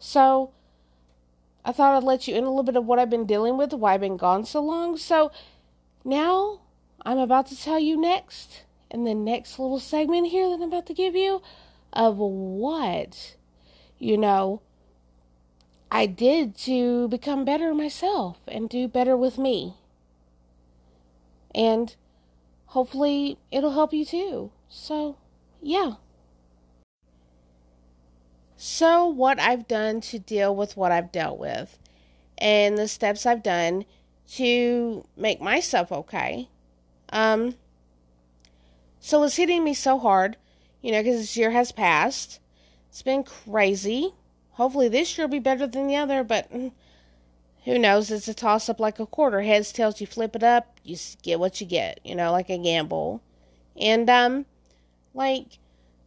So 0.01 0.51
I 1.65 1.73
thought 1.73 1.97
I'd 1.97 2.05
let 2.05 2.27
you 2.27 2.35
in 2.35 2.45
a 2.45 2.49
little 2.49 2.63
bit 2.63 2.77
of 2.77 2.87
what 2.87 2.99
I've 2.99 3.11
been 3.11 3.27
dealing 3.27 3.57
with, 3.57 3.73
why 3.73 3.95
I've 3.95 4.01
been 4.01 4.17
gone 4.17 4.45
so 4.45 4.63
long. 4.63 4.97
So 4.97 5.31
now 6.05 6.61
I'm 7.05 7.19
about 7.19 7.47
to 7.49 7.61
tell 7.61 7.79
you 7.79 8.01
next, 8.01 8.65
in 8.91 9.05
the 9.05 9.15
next 9.15 9.59
little 9.59 9.81
segment 9.81 10.29
here 10.29 10.49
that 10.49 10.55
I'm 10.55 10.63
about 10.63 10.87
to 10.87 10.95
give 10.95 11.15
you, 11.15 11.43
of 11.93 12.17
what, 12.19 13.37
you 13.99 14.17
know, 14.17 14.63
I 15.91 16.07
did 16.07 16.57
to 16.59 17.09
become 17.09 17.45
better 17.45 17.75
myself 17.75 18.39
and 18.47 18.69
do 18.69 18.89
better 18.89 19.17
with 19.17 19.39
me. 19.39 19.75
And 21.55 21.95
hopefully 22.67 23.39
it'll 23.51 23.73
help 23.73 23.93
you 23.93 24.05
too. 24.05 24.53
So, 24.69 25.17
yeah. 25.61 25.95
So, 28.63 29.07
what 29.07 29.41
I've 29.41 29.67
done 29.67 30.03
to 30.03 30.19
deal 30.19 30.55
with 30.55 30.77
what 30.77 30.93
I've 30.93 31.11
dealt 31.11 31.39
with 31.39 31.79
and 32.37 32.77
the 32.77 32.89
steps 32.89 33.25
I've 33.25 33.43
done 33.43 33.87
to 34.33 35.07
make 35.17 35.41
myself 35.41 35.91
okay. 35.91 36.51
Um, 37.09 37.55
so 39.01 39.23
it's 39.23 39.37
hitting 39.37 39.65
me 39.65 39.73
so 39.73 39.99
hard, 39.99 40.37
you 40.83 40.93
know, 40.93 41.03
because 41.03 41.21
this 41.21 41.39
year 41.39 41.53
has 41.53 41.73
passed. 41.73 42.39
It's 42.91 43.01
been 43.01 43.25
crazy. 43.25 44.13
Hopefully 44.51 44.91
this 44.91 45.17
year 45.17 45.27
will 45.27 45.33
be 45.33 45.39
better 45.39 45.67
than 45.67 45.87
the 45.87 45.97
other, 45.97 46.23
but 46.23 46.53
mm, 46.53 46.71
who 47.65 47.79
knows? 47.79 48.11
It's 48.11 48.29
a 48.29 48.35
toss 48.35 48.69
up 48.69 48.79
like 48.79 49.01
a 49.01 49.07
quarter. 49.07 49.41
Heads, 49.41 49.73
tails, 49.73 50.03
you 50.03 50.07
flip 50.07 50.37
it 50.37 50.43
up, 50.43 50.79
you 50.85 50.99
get 51.23 51.41
what 51.41 51.63
you 51.63 51.67
get, 51.67 51.99
you 52.05 52.15
know, 52.15 52.31
like 52.31 52.51
a 52.51 52.59
gamble. 52.59 53.23
And, 53.81 54.11
um, 54.11 54.45
like, 55.15 55.57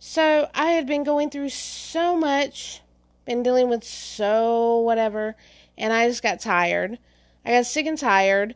so 0.05 0.49
I 0.53 0.71
had 0.71 0.85
been 0.85 1.05
going 1.05 1.29
through 1.29 1.47
so 1.47 2.17
much, 2.17 2.81
been 3.23 3.41
dealing 3.41 3.69
with 3.69 3.85
so 3.85 4.79
whatever, 4.79 5.37
and 5.77 5.93
I 5.93 6.09
just 6.09 6.21
got 6.21 6.41
tired. 6.41 6.99
I 7.45 7.51
got 7.51 7.65
sick 7.65 7.85
and 7.85 7.97
tired. 7.97 8.53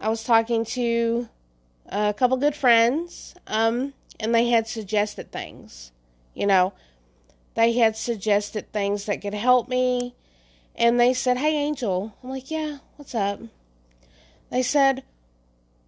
I 0.00 0.08
was 0.08 0.24
talking 0.24 0.64
to 0.64 1.28
a 1.86 2.12
couple 2.12 2.36
good 2.38 2.56
friends, 2.56 3.36
um, 3.46 3.94
and 4.18 4.34
they 4.34 4.48
had 4.48 4.66
suggested 4.66 5.30
things. 5.30 5.92
You 6.34 6.48
know, 6.48 6.72
they 7.54 7.74
had 7.74 7.96
suggested 7.96 8.72
things 8.72 9.04
that 9.04 9.22
could 9.22 9.32
help 9.32 9.68
me. 9.68 10.16
And 10.74 10.98
they 10.98 11.14
said, 11.14 11.36
Hey, 11.36 11.54
Angel. 11.54 12.16
I'm 12.20 12.30
like, 12.30 12.50
Yeah, 12.50 12.78
what's 12.96 13.14
up? 13.14 13.38
They 14.50 14.62
said, 14.62 15.04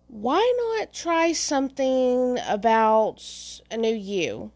Why 0.06 0.78
not 0.78 0.92
try 0.92 1.32
something 1.32 2.38
about 2.46 3.20
a 3.68 3.76
new 3.76 3.92
you? 3.92 4.52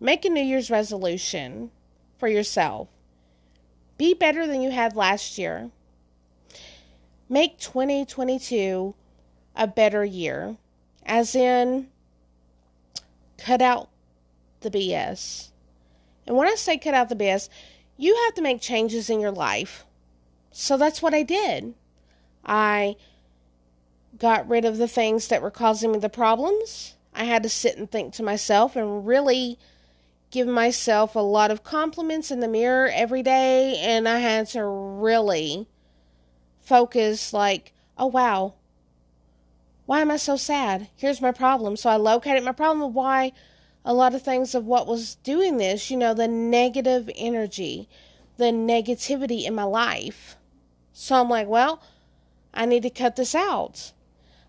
Make 0.00 0.24
a 0.24 0.28
New 0.28 0.42
Year's 0.42 0.70
resolution 0.70 1.70
for 2.18 2.28
yourself. 2.28 2.88
Be 3.96 4.14
better 4.14 4.46
than 4.46 4.60
you 4.60 4.70
had 4.70 4.94
last 4.94 5.38
year. 5.38 5.70
Make 7.28 7.58
2022 7.58 8.94
a 9.56 9.66
better 9.66 10.04
year, 10.04 10.56
as 11.04 11.34
in, 11.34 11.88
cut 13.36 13.60
out 13.60 13.88
the 14.60 14.70
BS. 14.70 15.50
And 16.26 16.36
when 16.36 16.48
I 16.48 16.54
say 16.54 16.78
cut 16.78 16.94
out 16.94 17.08
the 17.08 17.16
BS, 17.16 17.48
you 17.96 18.14
have 18.24 18.34
to 18.34 18.42
make 18.42 18.60
changes 18.60 19.10
in 19.10 19.20
your 19.20 19.32
life. 19.32 19.84
So 20.52 20.76
that's 20.76 21.02
what 21.02 21.14
I 21.14 21.22
did. 21.22 21.74
I 22.44 22.96
got 24.18 24.48
rid 24.48 24.64
of 24.64 24.78
the 24.78 24.88
things 24.88 25.28
that 25.28 25.42
were 25.42 25.50
causing 25.50 25.92
me 25.92 25.98
the 25.98 26.08
problems. 26.08 26.94
I 27.14 27.24
had 27.24 27.42
to 27.42 27.48
sit 27.48 27.76
and 27.76 27.90
think 27.90 28.14
to 28.14 28.22
myself 28.22 28.76
and 28.76 29.06
really 29.06 29.58
give 30.30 30.46
myself 30.46 31.14
a 31.14 31.20
lot 31.20 31.50
of 31.50 31.64
compliments 31.64 32.30
in 32.30 32.40
the 32.40 32.48
mirror 32.48 32.90
every 32.92 33.22
day 33.22 33.76
and 33.78 34.08
I 34.08 34.18
had 34.18 34.46
to 34.48 34.64
really 34.64 35.66
focus 36.60 37.32
like, 37.32 37.72
oh 37.96 38.06
wow, 38.06 38.54
why 39.86 40.00
am 40.00 40.10
I 40.10 40.18
so 40.18 40.36
sad? 40.36 40.88
Here's 40.96 41.22
my 41.22 41.32
problem. 41.32 41.76
So 41.76 41.88
I 41.88 41.96
located 41.96 42.44
my 42.44 42.52
problem 42.52 42.82
of 42.82 42.94
why 42.94 43.32
a 43.84 43.94
lot 43.94 44.14
of 44.14 44.22
things 44.22 44.54
of 44.54 44.66
what 44.66 44.86
was 44.86 45.14
doing 45.16 45.56
this, 45.56 45.90
you 45.90 45.96
know, 45.96 46.12
the 46.12 46.28
negative 46.28 47.08
energy, 47.16 47.88
the 48.36 48.52
negativity 48.52 49.44
in 49.46 49.54
my 49.54 49.64
life. 49.64 50.36
So 50.92 51.16
I'm 51.16 51.30
like, 51.30 51.48
well, 51.48 51.82
I 52.52 52.66
need 52.66 52.82
to 52.82 52.90
cut 52.90 53.16
this 53.16 53.34
out. 53.34 53.92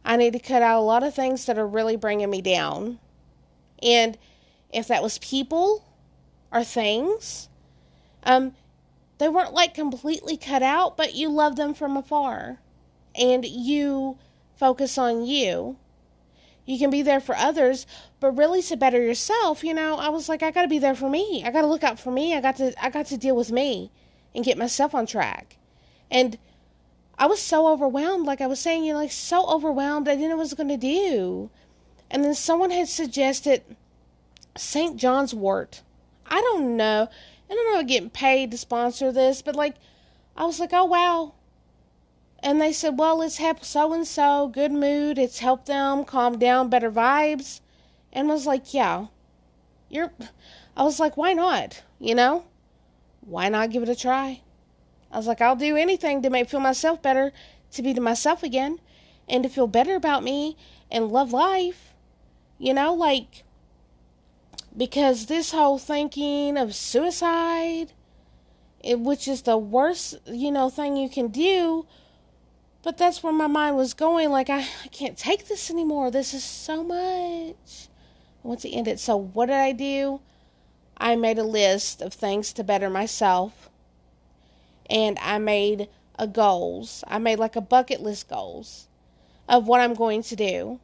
I 0.03 0.17
need 0.17 0.33
to 0.33 0.39
cut 0.39 0.61
out 0.61 0.79
a 0.79 0.81
lot 0.81 1.03
of 1.03 1.13
things 1.13 1.45
that 1.45 1.57
are 1.57 1.67
really 1.67 1.95
bringing 1.95 2.29
me 2.29 2.41
down. 2.41 2.99
And 3.81 4.17
if 4.71 4.87
that 4.87 5.03
was 5.03 5.17
people 5.19 5.83
or 6.51 6.63
things. 6.63 7.49
Um, 8.23 8.53
they 9.17 9.29
weren't 9.29 9.53
like 9.53 9.73
completely 9.73 10.37
cut 10.37 10.63
out, 10.63 10.97
but 10.97 11.13
you 11.13 11.29
love 11.29 11.55
them 11.55 11.73
from 11.73 11.97
afar. 11.97 12.59
And 13.15 13.45
you 13.45 14.17
focus 14.55 14.97
on 14.97 15.25
you. 15.25 15.77
You 16.65 16.77
can 16.77 16.89
be 16.89 17.01
there 17.01 17.19
for 17.19 17.35
others, 17.35 17.87
but 18.19 18.37
really 18.37 18.61
to 18.63 18.77
better 18.77 19.01
yourself, 19.01 19.63
you 19.63 19.73
know, 19.73 19.95
I 19.95 20.09
was 20.09 20.29
like, 20.29 20.43
I 20.43 20.51
gotta 20.51 20.67
be 20.67 20.77
there 20.77 20.93
for 20.93 21.09
me. 21.09 21.43
I 21.43 21.49
gotta 21.49 21.67
look 21.67 21.83
out 21.83 21.99
for 21.99 22.11
me. 22.11 22.35
I 22.35 22.41
got 22.41 22.57
to 22.57 22.73
I 22.83 22.89
got 22.91 23.07
to 23.07 23.17
deal 23.17 23.35
with 23.35 23.51
me 23.51 23.91
and 24.35 24.45
get 24.45 24.57
myself 24.57 24.93
on 24.93 25.07
track. 25.07 25.57
And 26.11 26.37
I 27.17 27.25
was 27.25 27.41
so 27.41 27.67
overwhelmed, 27.67 28.27
like 28.27 28.39
I 28.39 28.47
was 28.47 28.59
saying, 28.59 28.83
you 28.83 28.93
know, 28.93 28.99
like 28.99 29.11
so 29.11 29.47
overwhelmed 29.47 30.07
I 30.07 30.15
didn't 30.15 30.29
know 30.29 30.35
what 30.35 30.41
I 30.41 30.43
was 30.43 30.53
gonna 30.53 30.77
do. 30.77 31.49
And 32.11 32.23
then 32.23 32.35
someone 32.35 32.71
had 32.71 32.87
suggested 32.87 33.63
St. 34.57 34.97
John's 34.97 35.33
wort. 35.33 35.81
I 36.25 36.41
don't 36.41 36.77
know. 36.77 37.09
I 37.49 37.53
don't 37.53 37.73
know 37.73 37.83
getting 37.83 38.09
paid 38.09 38.51
to 38.51 38.57
sponsor 38.57 39.11
this, 39.11 39.41
but 39.41 39.55
like, 39.55 39.75
I 40.37 40.45
was 40.45 40.59
like, 40.59 40.73
oh 40.73 40.85
wow. 40.85 41.33
And 42.41 42.61
they 42.61 42.71
said, 42.71 42.97
well, 42.97 43.21
it's 43.21 43.37
helped 43.37 43.65
so 43.65 43.91
and 43.93 44.07
so, 44.07 44.47
good 44.47 44.71
mood. 44.71 45.17
It's 45.17 45.39
helped 45.39 45.65
them 45.65 46.05
calm 46.05 46.39
down, 46.39 46.69
better 46.69 46.91
vibes. 46.91 47.59
And 48.13 48.29
I 48.29 48.33
was 48.33 48.45
like, 48.45 48.73
yeah, 48.73 49.07
you're. 49.89 50.11
I 50.77 50.83
was 50.83 50.99
like, 50.99 51.17
why 51.17 51.33
not? 51.33 51.83
You 51.99 52.15
know, 52.15 52.45
why 53.21 53.49
not 53.49 53.71
give 53.71 53.83
it 53.83 53.89
a 53.89 53.95
try? 53.95 54.41
I 55.11 55.17
was 55.17 55.27
like, 55.27 55.41
I'll 55.41 55.55
do 55.55 55.75
anything 55.75 56.21
to 56.21 56.29
make 56.29 56.49
feel 56.49 56.59
myself 56.59 57.01
better, 57.01 57.33
to 57.71 57.81
be 57.81 57.93
to 57.93 58.01
myself 58.01 58.43
again, 58.43 58.79
and 59.27 59.43
to 59.43 59.49
feel 59.49 59.67
better 59.67 59.95
about 59.95 60.23
me 60.23 60.55
and 60.89 61.11
love 61.11 61.33
life. 61.33 61.93
You 62.57 62.73
know, 62.73 62.93
like 62.93 63.43
because 64.79 65.25
this 65.25 65.51
whole 65.51 65.77
thinking 65.77 66.55
of 66.57 66.73
suicide, 66.73 67.91
it, 68.81 68.97
which 68.97 69.27
is 69.27 69.41
the 69.41 69.57
worst, 69.57 70.15
you 70.25 70.49
know, 70.51 70.69
thing 70.69 70.95
you 70.95 71.09
can 71.09 71.27
do, 71.27 71.85
but 72.81 72.97
that's 72.97 73.21
where 73.21 73.33
my 73.33 73.47
mind 73.47 73.75
was 73.75 73.93
going. 73.93 74.29
Like, 74.29 74.49
I, 74.49 74.61
I 74.61 74.87
can't 74.87 75.17
take 75.17 75.49
this 75.49 75.69
anymore. 75.69 76.11
This 76.11 76.33
is 76.33 76.45
so 76.45 76.81
much. 76.81 77.89
I 78.41 78.47
want 78.47 78.61
to 78.61 78.69
end 78.69 78.87
it. 78.87 79.01
So, 79.01 79.17
what 79.17 79.47
did 79.47 79.57
I 79.57 79.73
do? 79.73 80.21
I 80.97 81.17
made 81.17 81.39
a 81.39 81.43
list 81.43 82.01
of 82.01 82.13
things 82.13 82.53
to 82.53 82.63
better 82.63 82.89
myself. 82.89 83.69
And 84.89 85.19
I 85.19 85.39
made 85.39 85.89
a 86.17 86.25
goals. 86.25 87.03
I 87.05 87.17
made 87.17 87.37
like 87.37 87.57
a 87.57 87.61
bucket 87.61 87.99
list 87.99 88.29
goals 88.29 88.87
of 89.49 89.67
what 89.67 89.81
I'm 89.81 89.93
going 89.93 90.23
to 90.23 90.37
do. 90.37 90.79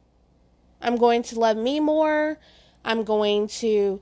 I'm 0.82 0.96
going 0.96 1.22
to 1.22 1.40
love 1.40 1.56
me 1.56 1.80
more. 1.80 2.38
I'm 2.86 3.02
going 3.02 3.48
to 3.48 4.00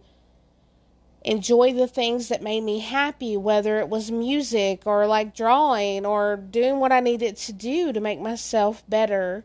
enjoy 1.22 1.72
the 1.72 1.88
things 1.88 2.28
that 2.28 2.42
made 2.42 2.62
me 2.62 2.80
happy, 2.80 3.34
whether 3.34 3.78
it 3.80 3.88
was 3.88 4.10
music 4.10 4.82
or 4.84 5.06
like 5.06 5.34
drawing 5.34 6.04
or 6.04 6.36
doing 6.36 6.80
what 6.80 6.92
I 6.92 7.00
needed 7.00 7.36
to 7.38 7.52
do 7.54 7.94
to 7.94 8.00
make 8.00 8.20
myself 8.20 8.84
better, 8.86 9.42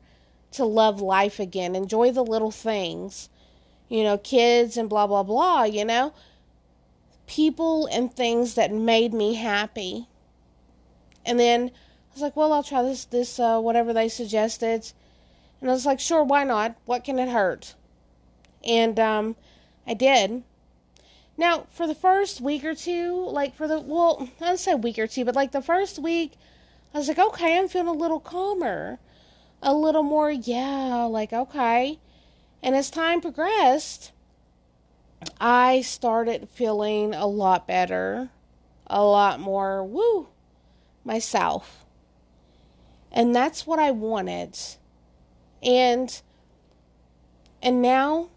to 0.52 0.66
love 0.66 1.00
life 1.00 1.40
again, 1.40 1.76
enjoy 1.76 2.12
the 2.12 2.24
little 2.24 2.52
things, 2.52 3.30
you 3.88 4.04
know, 4.04 4.18
kids 4.18 4.76
and 4.76 4.90
blah, 4.90 5.08
blah, 5.08 5.24
blah, 5.24 5.64
you 5.64 5.86
know, 5.86 6.14
people 7.26 7.86
and 7.86 8.14
things 8.14 8.56
that 8.56 8.74
made 8.74 9.14
me 9.14 9.36
happy. 9.36 10.10
And 11.26 11.40
then 11.40 11.70
I 11.70 12.14
was 12.14 12.22
like, 12.22 12.36
well, 12.36 12.52
I'll 12.52 12.64
try 12.64 12.84
this, 12.84 13.06
this, 13.06 13.40
uh, 13.40 13.62
whatever 13.62 13.94
they 13.94 14.10
suggested. 14.10 14.92
And 15.62 15.70
I 15.70 15.74
was 15.74 15.86
like, 15.86 16.02
sure, 16.02 16.24
why 16.24 16.44
not? 16.44 16.76
What 16.86 17.06
can 17.06 17.20
it 17.20 17.30
hurt? 17.30 17.76
And 18.64 19.00
um, 19.00 19.36
I 19.88 19.94
did. 19.94 20.44
Now, 21.38 21.68
for 21.72 21.88
the 21.88 21.96
first 21.96 22.42
week 22.42 22.66
or 22.66 22.76
two, 22.76 23.28
like 23.30 23.56
for 23.56 23.68
the, 23.68 23.80
well, 23.80 24.30
I 24.42 24.46
don't 24.46 24.60
say 24.60 24.76
week 24.76 25.00
or 25.00 25.08
two, 25.08 25.24
but 25.24 25.36
like 25.36 25.52
the 25.52 25.62
first 25.62 25.98
week, 25.98 26.34
I 26.94 26.98
was 26.98 27.08
like, 27.08 27.20
okay, 27.20 27.58
I'm 27.58 27.68
feeling 27.68 27.88
a 27.88 27.94
little 27.94 28.20
calmer. 28.20 29.00
A 29.62 29.74
little 29.74 30.04
more, 30.04 30.32
yeah, 30.32 31.04
like, 31.04 31.34
okay. 31.34 32.00
And 32.62 32.76
as 32.76 32.90
time 32.90 33.22
progressed, 33.22 34.12
I 35.40 35.82
started 35.82 36.50
feeling 36.50 37.14
a 37.14 37.28
lot 37.28 37.68
better, 37.68 38.30
a 38.88 39.04
lot 39.04 39.40
more, 39.40 39.84
woo, 39.84 40.28
myself. 41.04 41.86
And 43.12 43.36
that's 43.36 43.66
what 43.66 43.80
I 43.80 43.92
wanted. 43.92 44.58
And 45.64 46.22
and 47.62 47.82
now 47.82 48.30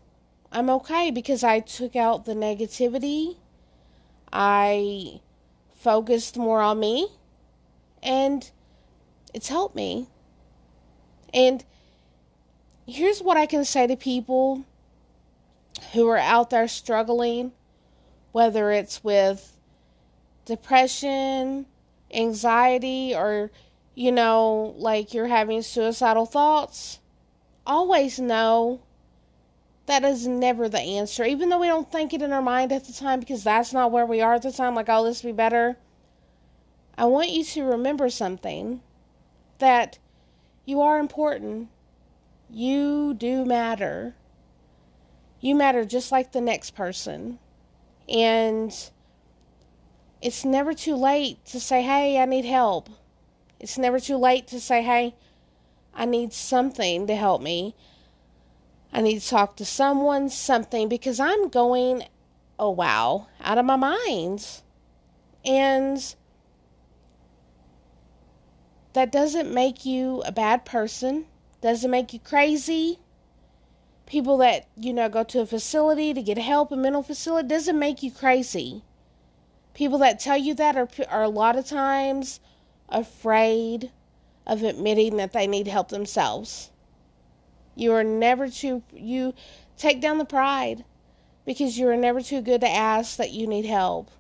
I'm 0.55 0.69
okay 0.69 1.11
because 1.11 1.43
I 1.43 1.61
took 1.61 1.97
out 1.97 2.27
the 2.27 2.35
negativity. 2.35 3.37
I 4.31 5.21
focused 5.75 6.37
more 6.37 6.61
on 6.61 6.79
me 6.79 7.09
and 8.03 8.51
it's 9.33 9.49
helped 9.49 9.75
me. 9.75 10.09
And 11.33 11.65
here's 12.87 13.23
what 13.23 13.39
I 13.39 13.47
can 13.47 13.65
say 13.65 13.87
to 13.87 13.97
people 13.97 14.67
who 15.95 16.07
are 16.09 16.19
out 16.19 16.51
there 16.51 16.69
struggling, 16.69 17.53
whether 18.33 18.71
it's 18.71 19.03
with 19.03 19.57
depression, 20.45 21.65
anxiety, 22.13 23.15
or, 23.15 23.51
you 23.95 24.13
know, 24.13 24.75
like 24.77 25.15
you're 25.15 25.29
having 25.29 25.63
suicidal 25.63 26.27
thoughts, 26.27 26.99
always 27.67 28.19
know 28.19 28.81
that 29.87 30.05
is 30.05 30.27
never 30.27 30.69
the 30.69 30.81
answer. 30.81 31.25
Even 31.25 31.49
though 31.49 31.59
we 31.59 31.67
don't 31.67 31.91
think 31.91 32.15
it 32.15 32.23
in 32.23 32.33
our 32.33 32.43
mind 32.43 32.73
at 32.73 32.85
the 32.85 32.93
time 32.93 33.21
because 33.21 33.45
that's 33.45 33.73
not 33.73 33.91
where 33.91 34.07
we 34.07 34.21
are 34.21 34.35
at 34.35 34.43
the 34.43 34.53
time, 34.53 34.75
like, 34.75 34.89
oh, 34.89 35.05
this 35.05 35.23
be 35.23 35.33
better. 35.33 35.77
I 36.97 37.07
want 37.07 37.31
you 37.31 37.45
to 37.45 37.65
remember 37.65 38.11
something 38.11 38.83
that 39.59 39.99
you 40.65 40.81
are 40.81 40.99
important. 40.99 41.69
You 42.51 43.15
do 43.15 43.45
matter. 43.45 44.15
You 45.41 45.55
matter 45.55 45.85
just 45.85 46.13
like 46.13 46.33
the 46.33 46.41
next 46.41 46.73
person. 46.73 47.39
And 48.09 48.73
it's 50.21 50.45
never 50.45 50.75
too 50.75 50.95
late 50.95 51.45
to 51.47 51.59
say, 51.59 51.83
hey, 51.83 52.21
I 52.21 52.25
need 52.27 52.45
help. 52.45 52.89
It's 53.59 53.79
never 53.79 53.99
too 53.99 54.17
late 54.17 54.47
to 54.49 54.61
say, 54.61 54.83
hey, 54.83 55.15
I 55.95 56.05
need 56.05 56.33
something 56.33 57.07
to 57.07 57.17
help 57.17 57.43
me. 57.43 57.75
I 58.93 59.01
need 59.01 59.21
to 59.21 59.29
talk 59.29 59.57
to 59.57 59.65
someone, 59.65 60.29
something, 60.29 60.89
because 60.89 61.19
I'm 61.19 61.49
going, 61.49 62.05
oh 62.59 62.71
wow, 62.71 63.29
out 63.41 63.59
of 63.59 63.65
my 63.65 63.77
mind. 63.77 64.47
And 65.45 66.15
that 68.93 69.11
doesn't 69.11 69.53
make 69.53 69.87
you 69.87 70.23
a 70.27 70.33
bad 70.33 70.65
person, 70.65 71.27
doesn't 71.61 71.91
make 71.91 72.13
you 72.13 72.19
crazy, 72.19 72.99
people 74.13 74.37
that, 74.37 74.67
you 74.77 74.93
know, 74.93 75.09
go 75.09 75.25
to 75.25 75.41
a 75.41 75.47
facility 75.47 76.13
to 76.13 76.23
get 76.23 76.37
help, 76.37 76.71
a 76.71 76.77
mental 76.77 77.03
facility, 77.03 77.49
doesn't 77.49 77.79
make 77.79 78.03
you 78.03 78.11
crazy. 78.11 78.83
People 79.73 79.99
that 79.99 80.21
tell 80.21 80.37
you 80.37 80.53
that 80.55 80.77
are, 80.77 80.89
are 81.09 81.23
a 81.23 81.29
lot 81.31 81.57
of 81.57 81.65
times 81.65 82.39
afraid 82.91 83.91
of 84.47 84.63
admitting 84.63 85.17
that 85.17 85.33
they 85.33 85.47
need 85.47 85.67
help 85.67 85.89
themselves. 85.89 86.71
You 87.75 87.93
are 87.93 88.05
never 88.05 88.49
too, 88.49 88.83
you 88.93 89.35
take 89.77 90.01
down 90.01 90.19
the 90.19 90.25
pride 90.25 90.85
because 91.45 91.79
you 91.79 91.89
are 91.89 91.97
never 91.97 92.21
too 92.21 92.41
good 92.41 92.61
to 92.61 92.69
ask 92.69 93.17
that 93.17 93.33
you 93.33 93.47
need 93.47 93.65
help. 93.65 94.11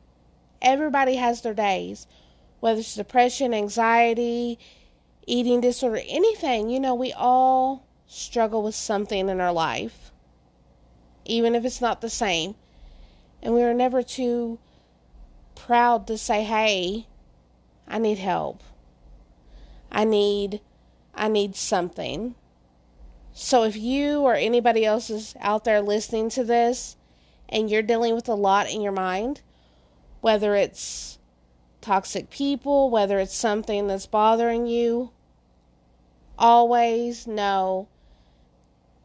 Everybody 0.60 1.16
has 1.16 1.42
their 1.42 1.54
days, 1.54 2.06
whether 2.60 2.80
it's 2.80 2.94
depression, 2.94 3.52
anxiety, 3.52 4.58
eating 5.26 5.60
disorder, 5.60 6.00
anything. 6.06 6.70
You 6.70 6.80
know, 6.80 6.94
we 6.94 7.12
all 7.12 7.86
struggle 8.06 8.62
with 8.62 8.74
something 8.74 9.28
in 9.28 9.40
our 9.40 9.52
life, 9.52 10.12
even 11.24 11.54
if 11.54 11.64
it's 11.64 11.80
not 11.80 12.00
the 12.00 12.10
same. 12.10 12.54
And 13.42 13.54
we 13.54 13.62
are 13.62 13.74
never 13.74 14.02
too 14.02 14.58
proud 15.54 16.06
to 16.06 16.16
say, 16.16 16.44
hey, 16.44 17.06
I 17.88 17.98
need 17.98 18.18
help. 18.18 18.62
I 19.90 20.04
need 20.04 20.60
I 21.14 21.28
need 21.28 21.56
something. 21.56 22.34
So 23.34 23.64
if 23.64 23.76
you 23.76 24.20
or 24.20 24.34
anybody 24.34 24.84
else 24.84 25.08
is 25.08 25.34
out 25.40 25.64
there 25.64 25.80
listening 25.80 26.28
to 26.30 26.44
this 26.44 26.96
and 27.48 27.70
you're 27.70 27.82
dealing 27.82 28.14
with 28.14 28.28
a 28.28 28.34
lot 28.34 28.70
in 28.70 28.82
your 28.82 28.92
mind, 28.92 29.40
whether 30.20 30.54
it's 30.54 31.18
toxic 31.80 32.30
people, 32.30 32.90
whether 32.90 33.18
it's 33.18 33.34
something 33.34 33.86
that's 33.86 34.06
bothering 34.06 34.66
you, 34.66 35.10
always 36.38 37.26
know 37.26 37.88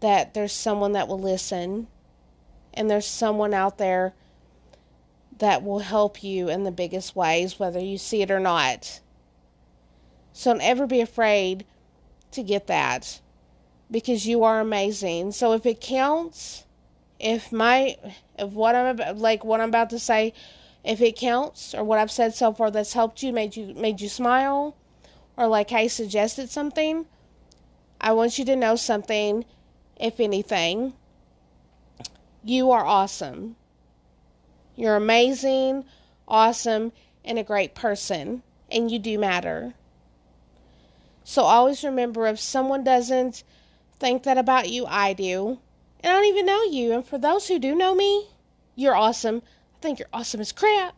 that 0.02 0.34
there's 0.34 0.54
someone 0.54 0.92
that 0.92 1.08
will 1.08 1.20
listen 1.20 1.88
and 2.74 2.90
there's 2.90 3.08
someone 3.08 3.54
out 3.54 3.78
there 3.78 4.14
that 5.40 5.64
will 5.64 5.80
help 5.80 6.24
you 6.24 6.50
in 6.50 6.64
the 6.64 6.72
biggest 6.72 7.16
ways, 7.16 7.60
whether 7.60 7.80
you 7.80 7.98
see 7.98 8.22
it 8.22 8.32
or 8.32 8.40
not. 8.40 9.00
So 10.34 10.52
don't 10.52 10.62
ever 10.62 10.86
be 10.86 11.02
afraid 11.02 11.66
to 12.32 12.44
get 12.44 12.68
that 12.68 13.22
because 13.90 14.28
you 14.28 14.44
are 14.44 14.60
amazing. 14.60 15.32
So 15.32 15.54
if 15.54 15.66
it 15.66 15.82
counts, 15.82 16.66
if 17.20 17.52
my 17.52 17.98
if 18.38 18.52
what 18.52 18.76
I'm 18.76 19.00
about, 19.00 19.18
like 19.18 19.44
what 19.44 19.62
I'm 19.62 19.70
about 19.70 19.90
to 19.92 20.00
say, 20.00 20.34
if 20.84 21.02
it 21.02 21.18
counts 21.18 21.74
or 21.74 21.84
what 21.84 22.00
I've 22.00 22.12
said 22.12 22.34
so 22.34 22.54
far 22.54 22.72
that's 22.72 22.94
helped 22.94 23.24
you, 23.24 23.32
made 23.32 23.56
you 23.56 23.74
made 23.74 24.02
you 24.02 24.10
smile, 24.10 24.76
or 25.36 25.48
like 25.48 25.72
I 25.72 25.88
suggested 25.88 26.50
something, 26.50 27.06
I 28.00 28.14
want 28.14 28.38
you 28.38 28.46
to 28.46 28.56
know 28.56 28.76
something 28.76 29.46
if 30.00 30.20
anything. 30.20 30.94
You 32.44 32.72
are 32.72 32.86
awesome. 32.86 33.56
You're 34.76 34.96
amazing, 34.96 35.86
awesome, 36.28 36.92
and 37.26 37.40
a 37.40 37.44
great 37.44 37.74
person, 37.74 38.44
and 38.72 38.92
you 38.92 39.00
do 39.00 39.18
matter. 39.18 39.74
So 41.24 41.42
always 41.42 41.84
remember 41.84 42.28
if 42.28 42.40
someone 42.40 42.84
doesn't 42.84 43.44
think 44.00 44.24
that 44.24 44.38
about 44.38 44.70
you, 44.70 44.86
I 44.86 45.14
do. 45.14 45.60
And 46.02 46.12
I 46.12 46.16
don't 46.16 46.26
even 46.26 46.46
know 46.46 46.64
you. 46.64 46.94
And 46.94 47.06
for 47.06 47.18
those 47.18 47.48
who 47.48 47.60
do 47.60 47.76
know 47.76 47.96
me, 47.96 48.28
you're 48.76 48.96
awesome. 48.96 49.42
I 49.76 49.80
think 49.82 50.00
you're 50.00 50.08
awesome 50.14 50.42
as 50.42 50.52
crap. 50.52 50.96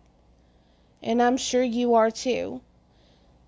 And 1.02 1.22
I'm 1.22 1.38
sure 1.38 1.64
you 1.64 1.96
are 1.96 2.12
too. 2.12 2.62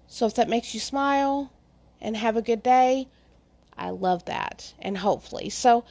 So 0.07 0.25
if 0.25 0.35
that 0.35 0.49
makes 0.49 0.73
you 0.73 0.79
smile 0.79 1.51
and 1.99 2.15
have 2.15 2.37
a 2.37 2.41
good 2.41 2.63
day, 2.63 3.07
I 3.77 3.89
love 3.89 4.25
that. 4.25 4.73
And 4.79 4.97
hopefully. 4.97 5.49
So 5.49 5.83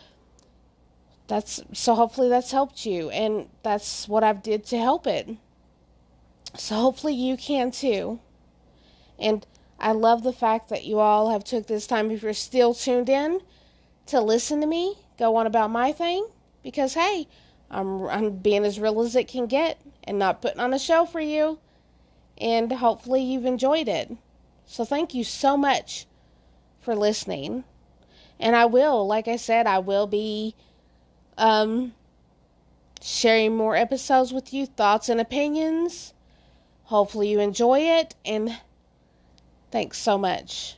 that's 1.27 1.63
so 1.73 1.95
hopefully 1.95 2.29
that's 2.29 2.51
helped 2.51 2.85
you 2.85 3.09
and 3.11 3.49
that's 3.63 4.09
what 4.09 4.25
I've 4.25 4.43
did 4.43 4.65
to 4.67 4.79
help 4.79 5.07
it. 5.07 5.37
So 6.57 6.75
hopefully 6.75 7.15
you 7.15 7.37
can 7.37 7.71
too. 7.71 8.19
And 9.19 9.47
I 9.81 9.93
love 9.93 10.23
the 10.23 10.33
fact 10.33 10.69
that 10.69 10.85
you 10.85 10.99
all 10.99 11.31
have 11.31 11.45
took 11.45 11.67
this 11.67 11.87
time 11.87 12.11
if 12.11 12.23
you're 12.23 12.33
still 12.33 12.75
tuned 12.75 13.09
in 13.09 13.41
to 14.07 14.21
listen 14.21 14.61
to 14.61 14.67
me 14.67 14.97
go 15.21 15.37
on 15.37 15.47
about 15.47 15.71
my 15.71 15.93
thing 15.93 16.27
because 16.63 16.95
hey, 16.95 17.29
I'm 17.71 18.05
I'm 18.07 18.31
being 18.39 18.65
as 18.65 18.81
real 18.81 19.01
as 19.03 19.15
it 19.15 19.29
can 19.29 19.47
get 19.47 19.81
and 20.03 20.19
not 20.19 20.43
putting 20.43 20.61
on 20.61 20.75
a 20.75 20.79
show 20.79 21.05
for 21.07 21.21
you. 21.21 21.59
And 22.39 22.73
hopefully 22.73 23.23
you've 23.23 23.45
enjoyed 23.45 23.87
it. 23.87 24.11
So 24.67 24.85
thank 24.85 25.15
you 25.15 25.25
so 25.25 25.57
much 25.57 26.07
for 26.81 26.97
listening. 26.97 27.65
And 28.41 28.57
I 28.57 28.65
will, 28.65 29.07
like 29.07 29.29
I 29.29 29.37
said, 29.37 29.67
I 29.67 29.81
will 29.81 30.07
be 30.07 30.55
um, 31.37 31.93
sharing 33.03 33.57
more 33.57 33.77
episodes 33.77 34.33
with 34.33 34.55
you, 34.55 34.65
thoughts 34.65 35.11
and 35.11 35.21
opinions. 35.21 36.15
Hopefully, 36.85 37.29
you 37.29 37.41
enjoy 37.41 37.81
it, 37.81 38.15
and 38.25 38.59
thanks 39.71 39.99
so 39.99 40.19
much. 40.19 40.77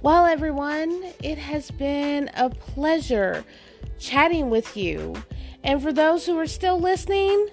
Well, 0.00 0.26
everyone, 0.26 1.12
it 1.22 1.38
has 1.38 1.70
been 1.70 2.30
a 2.36 2.50
pleasure 2.50 3.44
chatting 3.98 4.48
with 4.48 4.76
you. 4.76 5.14
And 5.64 5.82
for 5.82 5.92
those 5.92 6.26
who 6.26 6.38
are 6.38 6.46
still 6.46 6.78
listening, 6.78 7.48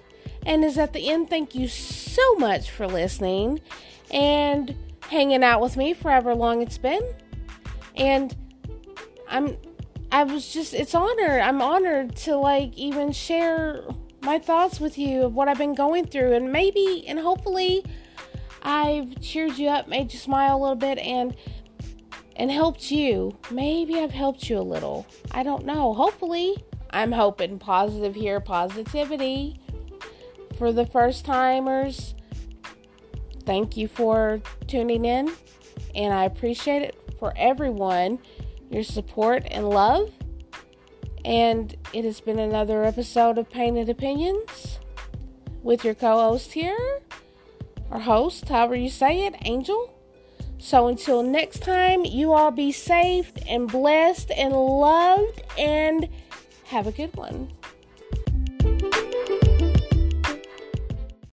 and 0.46 0.64
is 0.64 0.78
at 0.78 0.94
the 0.94 1.10
end. 1.10 1.28
Thank 1.28 1.54
you 1.54 1.68
so 1.68 2.36
much 2.36 2.70
for 2.70 2.86
listening 2.86 3.60
and 4.10 4.74
hanging 5.10 5.42
out 5.42 5.60
with 5.60 5.76
me 5.76 5.92
forever 5.92 6.34
long 6.34 6.62
it's 6.62 6.78
been. 6.78 7.02
And 7.96 8.34
I'm 9.28 9.58
I 10.12 10.22
was 10.22 10.52
just 10.52 10.72
it's 10.72 10.94
honored. 10.94 11.40
I'm 11.40 11.60
honored 11.60 12.16
to 12.18 12.36
like 12.36 12.72
even 12.78 13.12
share 13.12 13.82
my 14.26 14.38
thoughts 14.38 14.80
with 14.80 14.98
you 14.98 15.22
of 15.22 15.34
what 15.34 15.48
I've 15.48 15.56
been 15.56 15.74
going 15.74 16.06
through 16.06 16.34
and 16.34 16.52
maybe 16.52 17.04
and 17.06 17.18
hopefully 17.18 17.84
I've 18.66 19.20
cheered 19.20 19.56
you 19.58 19.68
up, 19.68 19.86
made 19.86 20.12
you 20.12 20.18
smile 20.18 20.56
a 20.56 20.60
little 20.60 20.74
bit, 20.74 20.98
and 20.98 21.36
and 22.34 22.50
helped 22.50 22.90
you. 22.90 23.38
Maybe 23.48 23.94
I've 24.00 24.10
helped 24.10 24.50
you 24.50 24.58
a 24.58 24.60
little. 24.60 25.06
I 25.30 25.44
don't 25.44 25.64
know. 25.64 25.94
Hopefully, 25.94 26.56
I'm 26.90 27.12
hoping 27.12 27.60
positive 27.60 28.16
here, 28.16 28.40
positivity 28.40 29.60
for 30.58 30.72
the 30.72 30.84
first 30.84 31.24
timers. 31.24 32.16
Thank 33.44 33.76
you 33.76 33.86
for 33.86 34.42
tuning 34.66 35.04
in, 35.04 35.30
and 35.94 36.12
I 36.12 36.24
appreciate 36.24 36.82
it 36.82 36.96
for 37.20 37.32
everyone, 37.36 38.18
your 38.68 38.82
support 38.82 39.44
and 39.48 39.70
love. 39.70 40.10
And 41.26 41.74
it 41.92 42.04
has 42.04 42.20
been 42.20 42.38
another 42.38 42.84
episode 42.84 43.36
of 43.36 43.50
Painted 43.50 43.88
Opinions 43.88 44.78
with 45.64 45.84
your 45.84 45.94
co 45.94 46.20
host 46.20 46.52
here, 46.52 47.00
or 47.90 47.98
host, 47.98 48.48
however 48.48 48.76
you 48.76 48.88
say 48.88 49.26
it, 49.26 49.34
Angel. 49.42 49.92
So 50.58 50.86
until 50.86 51.24
next 51.24 51.64
time, 51.64 52.04
you 52.04 52.32
all 52.32 52.52
be 52.52 52.70
safe 52.70 53.32
and 53.48 53.70
blessed 53.70 54.30
and 54.30 54.54
loved 54.54 55.42
and 55.58 56.08
have 56.66 56.86
a 56.86 56.92
good 56.92 57.14
one. 57.16 57.50